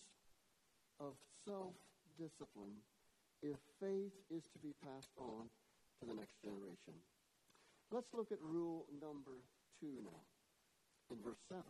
[1.00, 1.74] of self
[2.18, 2.76] discipline
[3.42, 5.48] if faith is to be passed on
[6.00, 6.94] to the next generation.
[7.90, 9.42] Let's look at rule number
[9.80, 10.20] two now,
[11.10, 11.62] in verse 7.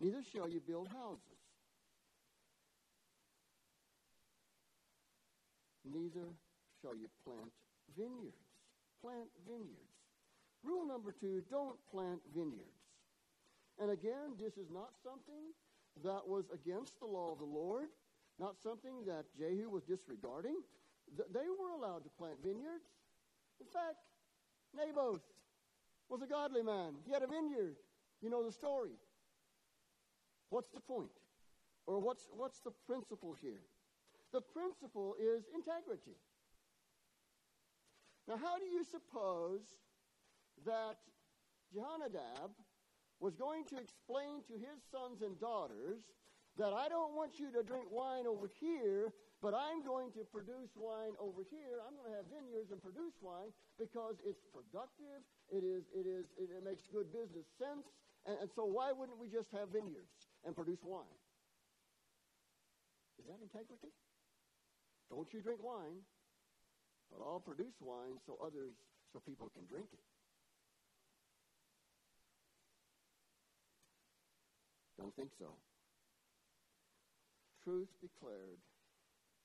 [0.00, 1.40] Neither shall you build houses,
[5.84, 6.28] neither
[6.84, 7.48] shall you plant
[7.96, 8.44] vineyards.
[9.00, 9.96] Plant vineyards.
[10.62, 12.84] Rule number two don't plant vineyards.
[13.80, 15.56] And again, this is not something
[16.04, 17.88] that was against the law of the Lord,
[18.38, 20.60] not something that Jehu was disregarding.
[21.32, 22.84] They were allowed to plant vineyards.
[23.60, 24.04] In fact,
[24.76, 25.24] Naboth
[26.08, 26.94] was a godly man.
[27.06, 27.76] He had a vineyard.
[28.20, 28.96] You know the story.
[30.50, 31.12] What's the point?
[31.86, 33.64] Or what's, what's the principle here?
[34.32, 36.16] The principle is integrity.
[38.28, 39.60] Now, how do you suppose
[40.64, 40.96] that
[41.74, 42.56] Jehonadab
[43.20, 46.00] was going to explain to his sons and daughters
[46.56, 50.72] that I don't want you to drink wine over here, but I'm going to produce
[50.78, 51.82] wine over here.
[51.82, 55.20] I'm going to have vineyards and produce wine because it's productive.
[55.50, 55.84] It is.
[55.92, 56.30] It is.
[56.38, 57.90] It, it makes good business sense.
[58.24, 61.18] And, and so, why wouldn't we just have vineyards and produce wine?
[63.18, 63.92] Is that integrity?
[65.10, 66.00] Don't you drink wine,
[67.14, 68.74] but I'll produce wine so others,
[69.14, 70.02] so people can drink it.
[74.98, 75.54] Don't think so.
[77.62, 78.58] Truth declared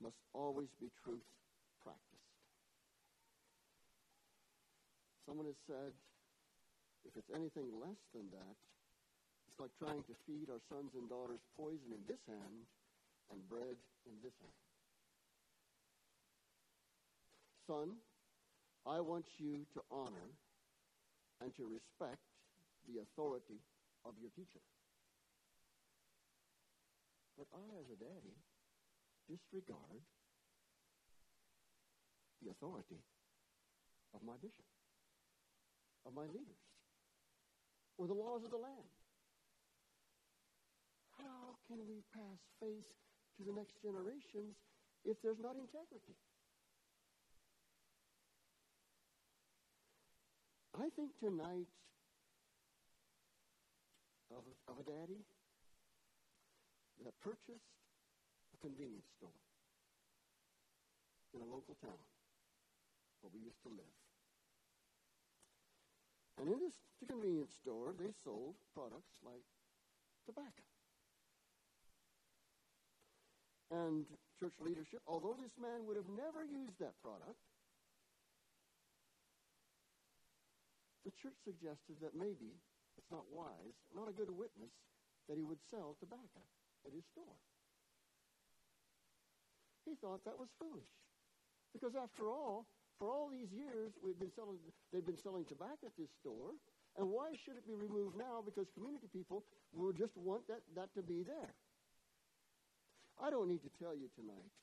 [0.01, 1.29] must always be truth
[1.85, 2.33] practiced.
[5.29, 5.93] Someone has said,
[7.05, 8.55] if it's anything less than that,
[9.47, 12.65] it's like trying to feed our sons and daughters poison in this hand
[13.29, 13.77] and bread
[14.09, 14.68] in this hand.
[17.69, 18.01] Son,
[18.81, 20.33] I want you to honor
[21.37, 22.25] and to respect
[22.89, 23.61] the authority
[24.09, 24.65] of your teacher.
[27.37, 28.33] But I, as a daddy,
[29.29, 30.01] disregard
[32.41, 33.05] the authority
[34.17, 34.65] of my bishop,
[36.09, 36.65] of my leaders,
[38.01, 38.89] or the laws of the land.
[41.21, 42.89] How can we pass faith
[43.37, 44.57] to the next generations
[45.05, 46.17] if there's not integrity?
[50.79, 51.67] I think tonight
[54.31, 55.19] of, of a daddy
[57.03, 57.75] that purchased
[58.55, 59.35] a convenience store
[61.35, 61.99] in a local town
[63.19, 63.95] where we used to live.
[66.39, 69.43] And in this convenience store, they sold products like
[70.23, 70.63] tobacco.
[73.67, 74.07] And
[74.39, 77.48] church leadership, although this man would have never used that product,
[81.09, 82.53] the church suggested that maybe
[82.93, 84.69] it's not wise, not a good witness,
[85.25, 86.45] that he would sell tobacco
[86.85, 87.33] at his store.
[89.89, 90.93] He thought that was foolish.
[91.73, 92.69] Because after all,
[93.01, 94.61] for all these years we've been selling
[94.93, 96.53] they've been selling tobacco at this store,
[96.93, 98.45] and why should it be removed now?
[98.45, 99.41] Because community people
[99.73, 101.57] will just want that, that to be there.
[103.17, 104.53] I don't need to tell you tonight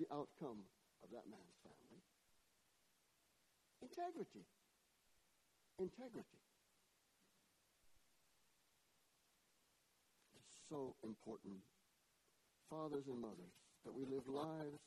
[0.00, 0.64] the outcome
[1.04, 2.00] of that man's family.
[3.84, 4.48] Integrity.
[5.78, 6.42] Integrity.
[10.72, 11.60] so important,
[12.70, 13.52] fathers and mothers,
[13.84, 14.80] that we live lives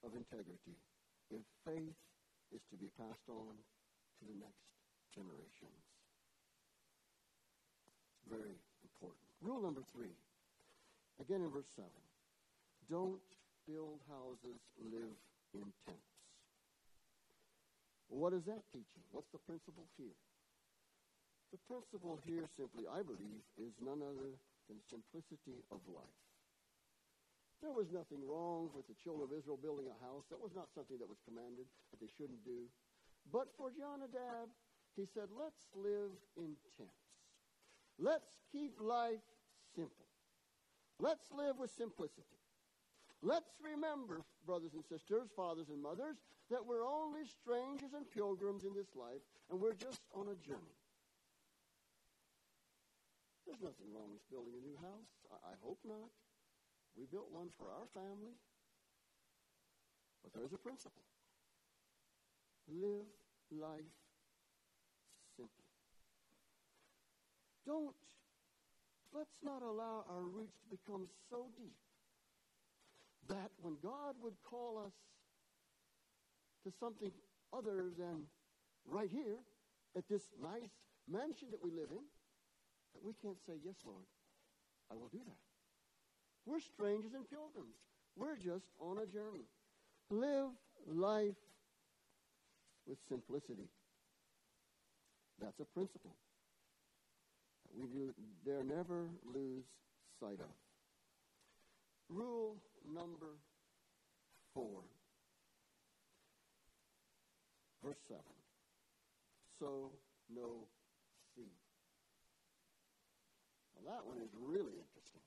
[0.00, 0.80] of integrity
[1.28, 1.92] if faith
[2.56, 3.52] is to be passed on
[4.16, 4.64] to the next
[5.12, 5.84] generations.
[8.24, 9.28] Very important.
[9.44, 10.16] Rule number three,
[11.20, 11.84] again in verse 7
[12.88, 13.22] don't
[13.68, 15.14] build houses, live
[15.54, 16.09] in tents.
[18.10, 19.06] What is that teaching?
[19.14, 20.18] What's the principle here?
[21.54, 24.34] The principle here simply, I believe, is none other
[24.66, 26.18] than simplicity of life.
[27.62, 30.26] There was nothing wrong with the children of Israel building a house.
[30.30, 32.66] That was not something that was commanded that they shouldn't do.
[33.30, 34.50] But for Jonadab,
[34.96, 37.14] he said, let's live in tents.
[37.98, 39.22] Let's keep life
[39.76, 40.08] simple.
[40.98, 42.39] Let's live with simplicity.
[43.22, 46.16] Let's remember, brothers and sisters, fathers and mothers,
[46.48, 50.80] that we're only strangers and pilgrims in this life, and we're just on a journey.
[53.44, 55.12] There's nothing wrong with building a new house.
[55.28, 56.08] I, I hope not.
[56.96, 58.32] We built one for our family.
[60.24, 61.04] But there's a principle.
[62.72, 63.10] Live
[63.52, 63.96] life
[65.36, 65.68] simply.
[67.66, 67.96] Don't,
[69.12, 71.76] let's not allow our roots to become so deep
[73.30, 74.92] that when God would call us
[76.64, 77.10] to something
[77.52, 78.26] other than
[78.84, 79.38] right here
[79.96, 80.74] at this nice
[81.10, 82.04] mansion that we live in,
[82.94, 84.04] that we can't say, Yes, Lord,
[84.90, 85.40] I will do that.
[86.46, 87.76] We're strangers and pilgrims.
[88.16, 89.46] We're just on a journey.
[90.10, 90.50] Live
[90.86, 91.38] life
[92.86, 93.68] with simplicity.
[95.40, 96.16] That's a principle
[97.64, 98.12] that we do,
[98.44, 99.64] dare never lose
[100.18, 100.52] sight of.
[102.08, 102.56] Rule
[102.86, 103.38] number
[104.54, 104.82] four,
[107.82, 108.20] verse 7.
[109.58, 109.90] Sow
[110.34, 110.66] no
[111.34, 111.44] seed.
[113.74, 115.24] Well, that one is really interesting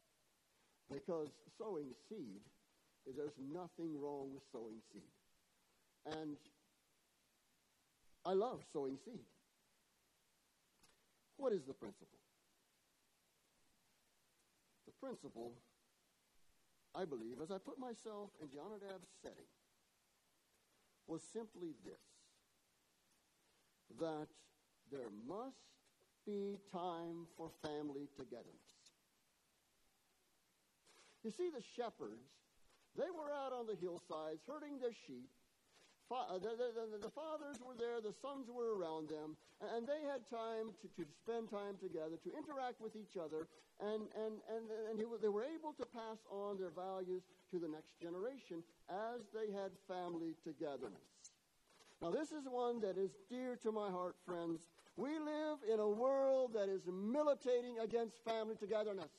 [0.91, 2.41] because sowing seed,
[3.05, 5.11] is there's nothing wrong with sowing seed.
[6.05, 6.37] And
[8.25, 9.25] I love sowing seed.
[11.37, 12.19] What is the principle?
[14.85, 15.51] The principle
[16.95, 19.49] I believe, as I put myself in Jonadab's setting,
[21.07, 21.99] was simply this
[23.99, 24.27] that
[24.91, 25.57] there must
[26.25, 28.63] be time for family togetherness.
[31.23, 32.29] You see, the shepherds,
[32.97, 35.29] they were out on the hillsides herding their sheep,
[36.11, 39.37] uh, the, the, the, fathers were there, the sons were around them,
[39.75, 43.47] and they had time to, to spend time together, to interact with each other,
[43.79, 47.67] and, and, and, and he, they were able to pass on their values to the
[47.67, 51.07] next generation as they had family togetherness.
[52.01, 54.67] Now, this is one that is dear to my heart, friends.
[54.97, 59.09] We live in a world that is militating against family togetherness.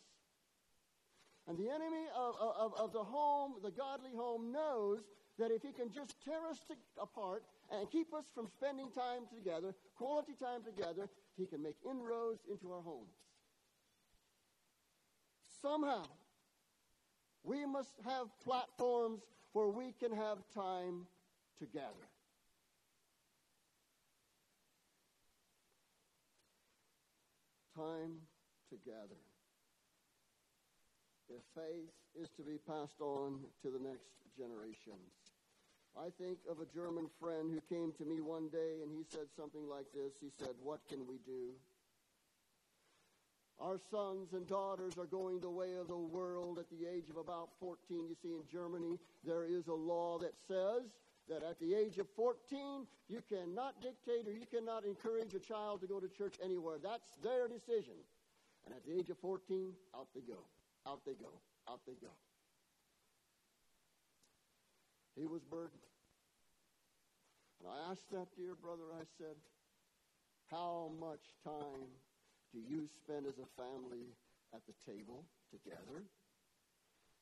[1.49, 5.01] And the enemy of, of, of the home, the godly home, knows
[5.39, 9.22] that if he can just tear us to, apart and keep us from spending time
[9.35, 13.14] together, quality time together, he can make inroads into our homes.
[15.61, 16.05] Somehow,
[17.43, 19.22] we must have platforms
[19.53, 21.07] where we can have time
[21.59, 22.09] together.
[27.74, 28.18] Time
[28.70, 29.20] together.
[31.28, 31.91] If faith
[32.21, 35.35] is to be passed on to the next generations.
[35.97, 39.31] I think of a German friend who came to me one day and he said
[39.37, 40.15] something like this.
[40.21, 41.55] He said, What can we do?
[43.61, 47.17] Our sons and daughters are going the way of the world at the age of
[47.17, 47.79] about 14.
[48.09, 50.83] You see, in Germany, there is a law that says
[51.29, 55.81] that at the age of 14, you cannot dictate or you cannot encourage a child
[55.83, 56.79] to go to church anywhere.
[56.83, 57.95] That's their decision.
[58.67, 60.43] And at the age of 14, out they go.
[60.87, 61.31] Out they go.
[61.69, 62.12] Out they go.
[65.17, 65.87] He was burdened.
[67.61, 69.39] And I asked that dear brother, I said,
[70.51, 71.89] How much time
[72.53, 74.12] do you spend as a family
[74.53, 76.05] at the table together?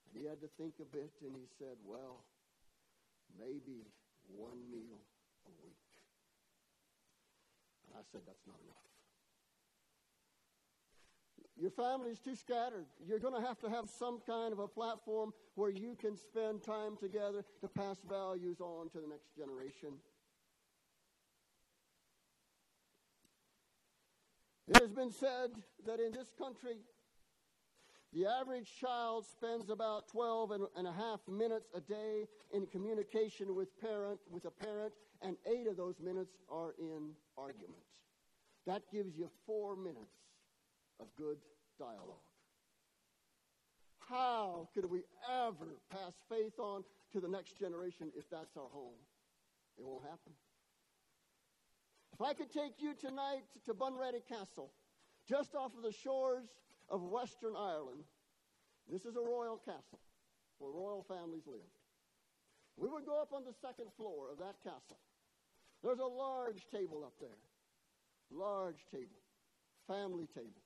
[0.09, 2.25] And he had to think a bit, and he said, Well,
[3.39, 3.87] maybe
[4.35, 4.99] one meal
[5.47, 5.85] a week.
[7.87, 8.92] And I said, That's not enough.
[11.61, 12.87] Your family is too scattered.
[13.07, 16.63] You're going to have to have some kind of a platform where you can spend
[16.63, 19.99] time together to pass values on to the next generation.
[24.69, 25.51] It has been said
[25.87, 26.79] that in this country,
[28.13, 33.79] the average child spends about 12 and, a half minutes a day in communication with
[33.81, 34.93] parent with a parent,
[35.23, 37.83] and eight of those minutes are in argument.
[38.67, 40.13] That gives you four minutes
[41.01, 41.39] of good
[41.79, 42.27] dialogue.
[44.09, 48.99] How could we ever pass faith on to the next generation if that's our home?
[49.79, 50.33] It won't happen.
[52.13, 54.71] If I could take you tonight to Bunratty Castle,
[55.29, 56.45] just off of the shores
[56.89, 58.05] of Western Ireland,
[58.91, 60.01] this is a royal castle
[60.59, 61.63] where royal families lived.
[62.77, 64.99] We would go up on the second floor of that castle.
[65.83, 67.41] There's a large table up there.
[68.31, 69.21] Large table.
[69.87, 70.62] Family table.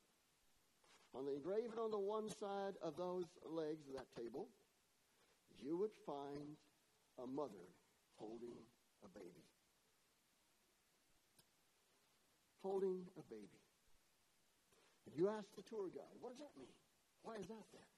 [1.17, 4.49] On the engraving on the one side of those legs of that table
[5.63, 6.61] you would find
[7.23, 7.73] a mother
[8.17, 8.61] holding
[9.05, 9.49] a baby.
[12.63, 13.63] Holding a baby.
[15.07, 16.75] And you ask the tour guide, what does that mean?
[17.23, 17.93] Why is that there?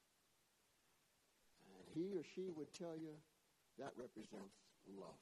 [1.75, 3.17] And he or she would tell you
[3.79, 4.55] that represents
[4.87, 5.19] love.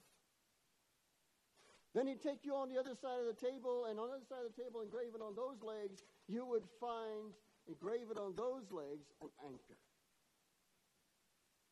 [1.94, 4.28] Then he'd take you on the other side of the table, and on the other
[4.28, 7.32] side of the table, engraven on those legs, you would find
[7.66, 9.78] engraven on those legs an anchor.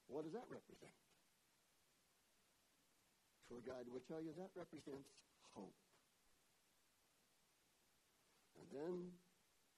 [0.07, 0.95] What does that represent?
[3.49, 5.09] Tour guide would tell you that represents
[5.55, 5.79] hope.
[8.59, 8.95] And then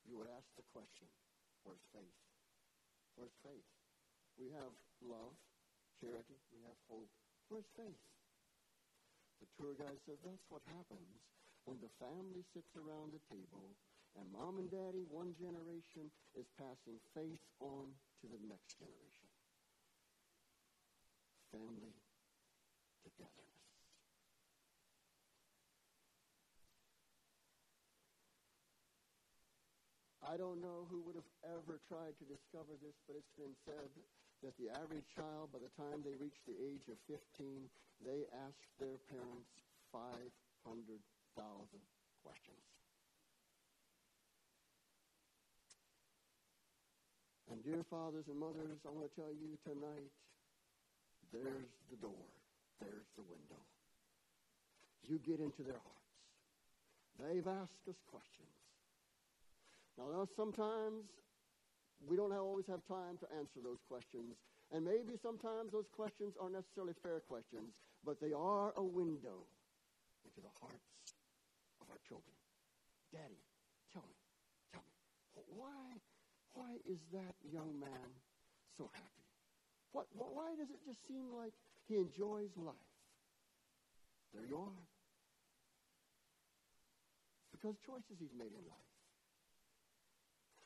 [0.08, 1.06] you would ask the question,
[1.62, 2.18] where's faith?
[3.16, 3.68] Where's faith?
[4.36, 5.34] We have love,
[6.00, 7.08] charity, we have hope.
[7.48, 8.02] Where's faith?
[9.40, 11.20] The tour guide says that's what happens
[11.64, 13.74] when the family sits around the table
[14.16, 19.28] and mom and daddy, one generation, is passing faith on to the next generation.
[21.52, 21.94] Family
[23.04, 23.46] togetherness.
[30.26, 33.88] I don't know who would have ever tried to discover this, but it's been said
[34.42, 37.70] that the average child, by the time they reach the age of 15,
[38.02, 39.54] they ask their parents
[39.94, 40.82] 500,000
[42.26, 42.75] questions.
[47.50, 50.10] And dear fathers and mothers, I want to tell you tonight,
[51.32, 52.26] there's the door.
[52.80, 53.62] There's the window.
[55.06, 55.96] You get into their hearts.
[57.22, 58.50] They've asked us questions.
[59.96, 61.08] Now, sometimes
[62.04, 64.36] we don't always have time to answer those questions.
[64.74, 69.46] And maybe sometimes those questions aren't necessarily fair questions, but they are a window
[70.26, 71.14] into the hearts
[71.80, 72.34] of our children.
[73.14, 73.40] Daddy,
[73.94, 74.18] tell me,
[74.74, 74.92] tell me,
[75.54, 75.95] why,
[76.56, 78.08] why is that young man
[78.76, 79.28] so happy?
[79.92, 81.52] What, why does it just seem like
[81.86, 82.74] he enjoys life?
[84.32, 84.82] There you are.
[87.52, 88.90] Because choices he's made in life.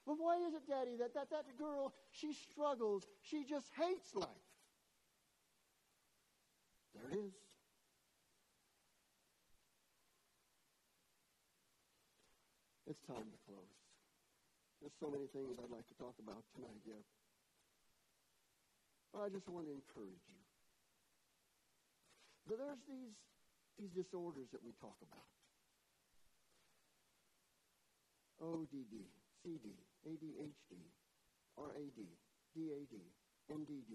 [0.06, 4.28] But why is it, Daddy, that, that that girl, she struggles, she just hates life?
[6.94, 7.32] There it is.
[12.88, 13.39] It's time.
[14.90, 16.82] There's so many things I'd like to talk about tonight.
[19.14, 20.42] But I just want to encourage you.
[22.50, 23.14] But there's these,
[23.78, 25.30] these disorders that we talk about.
[28.42, 29.06] ODD,
[29.46, 30.74] CD, ADHD,
[31.54, 31.98] RAD,
[32.58, 32.94] DAD,
[33.46, 33.92] MDD.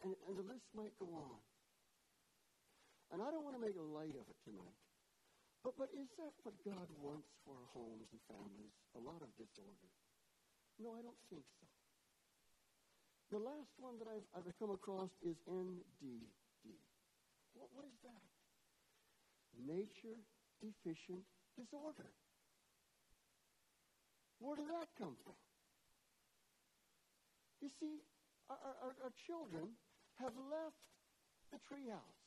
[0.00, 1.36] And, and the list might go on.
[3.12, 4.83] And I don't want to make a light of it tonight.
[5.64, 8.76] But, but is that what God wants for our homes and families?
[8.94, 9.88] A lot of disorder?
[10.76, 11.66] No, I don't think so.
[13.32, 16.28] The last one that I've, I've come across is NDD.
[17.56, 18.28] What, what is that?
[19.56, 20.20] Nature
[20.60, 21.24] deficient
[21.56, 22.12] disorder.
[24.38, 25.38] Where did that come from?
[27.64, 28.04] You see,
[28.52, 29.72] our, our, our children
[30.20, 30.84] have left
[31.48, 32.20] the treehouse.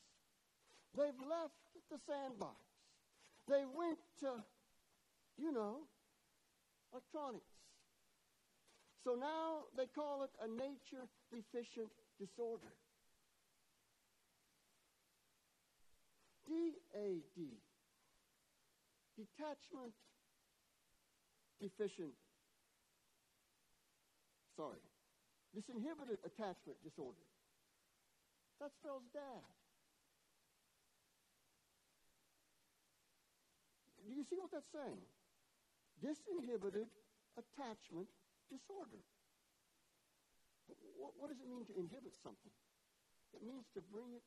[0.97, 1.61] They've left
[1.93, 2.66] the sandbox.
[3.47, 4.43] They went to,
[5.37, 5.87] you know,
[6.91, 7.45] electronics.
[9.03, 11.87] So now they call it a nature deficient
[12.19, 12.75] disorder.
[16.47, 17.39] DAD,
[19.15, 19.93] detachment
[21.61, 22.15] deficient,
[24.55, 24.83] sorry,
[25.55, 27.23] disinhibited attachment disorder.
[28.59, 29.56] That spells dad.
[34.07, 35.03] Do you see what that's saying?
[35.99, 36.87] Disinhibited
[37.35, 38.07] attachment
[38.47, 39.03] disorder.
[40.95, 42.55] What, what, does it mean to inhibit something?
[43.35, 44.23] It means to bring it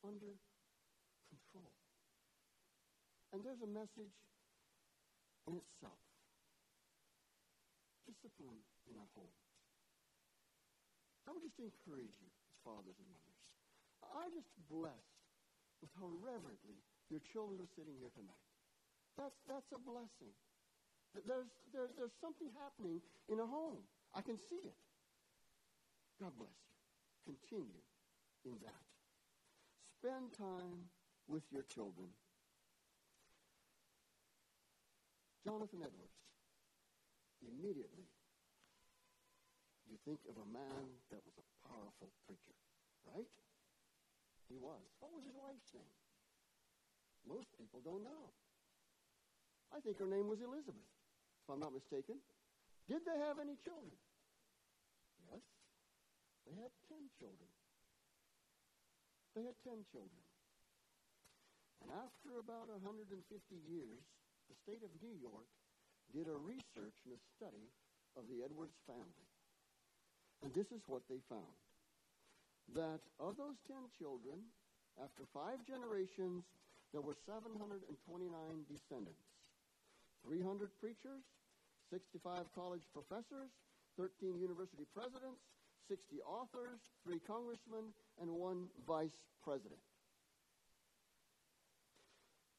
[0.00, 0.32] under
[1.28, 1.72] control.
[3.32, 4.16] And there's a message
[5.44, 6.00] in itself
[8.04, 9.44] discipline in our homes.
[11.24, 13.42] I would just encourage you as fathers and mothers.
[14.04, 15.24] I'm just blessed
[15.80, 16.76] with how reverently
[17.08, 18.53] your children are sitting here tonight.
[19.16, 20.34] That's, that's a blessing.
[21.14, 22.98] There's, there, there's something happening
[23.30, 23.78] in a home.
[24.14, 24.74] I can see it.
[26.20, 27.34] God bless you.
[27.34, 27.82] Continue
[28.44, 28.84] in that.
[30.02, 30.90] Spend time
[31.28, 32.10] with your children.
[35.46, 36.18] Jonathan Edwards
[37.44, 38.08] immediately
[39.84, 42.56] you think of a man that was a powerful preacher,
[43.04, 43.28] right?
[44.48, 44.80] He was.
[45.00, 45.94] What was his wife's name?
[47.28, 48.32] Most people don't know.
[49.74, 50.86] I think her name was Elizabeth,
[51.42, 52.22] if I'm not mistaken.
[52.86, 53.98] Did they have any children?
[55.26, 55.42] Yes,
[56.46, 57.50] they had 10 children.
[59.34, 60.22] They had 10 children.
[61.82, 63.18] And after about 150
[63.66, 64.00] years,
[64.46, 65.50] the state of New York
[66.14, 67.66] did a research and a study
[68.14, 69.28] of the Edwards family.
[70.46, 71.58] And this is what they found.
[72.78, 74.38] That of those 10 children,
[75.02, 76.46] after five generations,
[76.94, 77.90] there were 729
[78.70, 79.26] descendants.
[80.26, 81.22] 300 preachers,
[81.90, 83.52] 65 college professors,
[83.96, 85.40] 13 university presidents,
[85.88, 89.80] 60 authors, three congressmen, and one vice president.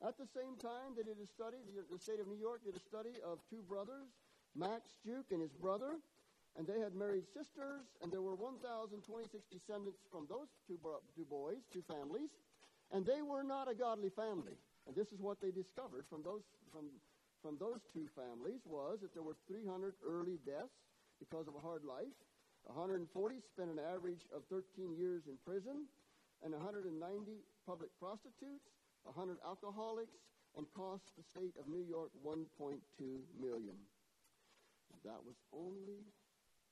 [0.06, 2.84] At the same time, they did a study, the state of New York did a
[2.84, 4.14] study of two brothers,
[4.54, 5.98] Max Jukes and his brother,
[6.58, 9.02] and they had married sisters, and there were 1,026
[9.52, 10.80] descendants from those two,
[11.16, 12.30] two boys, two families,
[12.92, 14.56] and they were not a godly family.
[14.88, 16.86] And this is what they discovered from those, from,
[17.46, 20.82] from those two families was that there were 300 early deaths
[21.22, 22.18] because of a hard life,
[22.66, 23.06] 140
[23.54, 25.86] spent an average of 13 years in prison,
[26.42, 26.90] and 190
[27.70, 28.66] public prostitutes,
[29.06, 30.18] 100 alcoholics,
[30.58, 32.82] and cost the state of New York 1.2
[33.38, 33.78] million.
[35.06, 36.02] That was only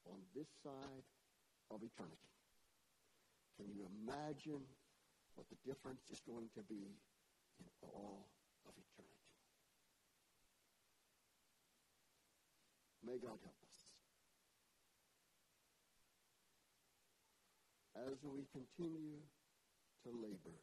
[0.10, 1.06] on this side
[1.70, 2.34] of eternity.
[3.62, 4.66] Can you imagine
[5.38, 6.98] what the difference is going to be
[7.62, 8.26] in all
[8.66, 9.13] of eternity?
[13.06, 13.78] May God help us.
[18.08, 19.20] As we continue
[20.04, 20.58] to labor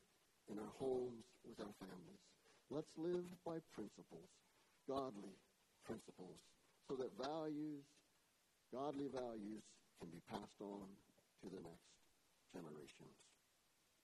[0.50, 2.24] in our homes with our families.
[2.70, 4.30] Let's live by principles,
[4.88, 5.34] godly
[5.86, 6.38] principles,
[6.88, 7.84] so that values,
[8.72, 9.62] godly values,
[9.98, 10.86] can be passed on
[11.42, 11.92] to the next
[12.52, 13.29] generations.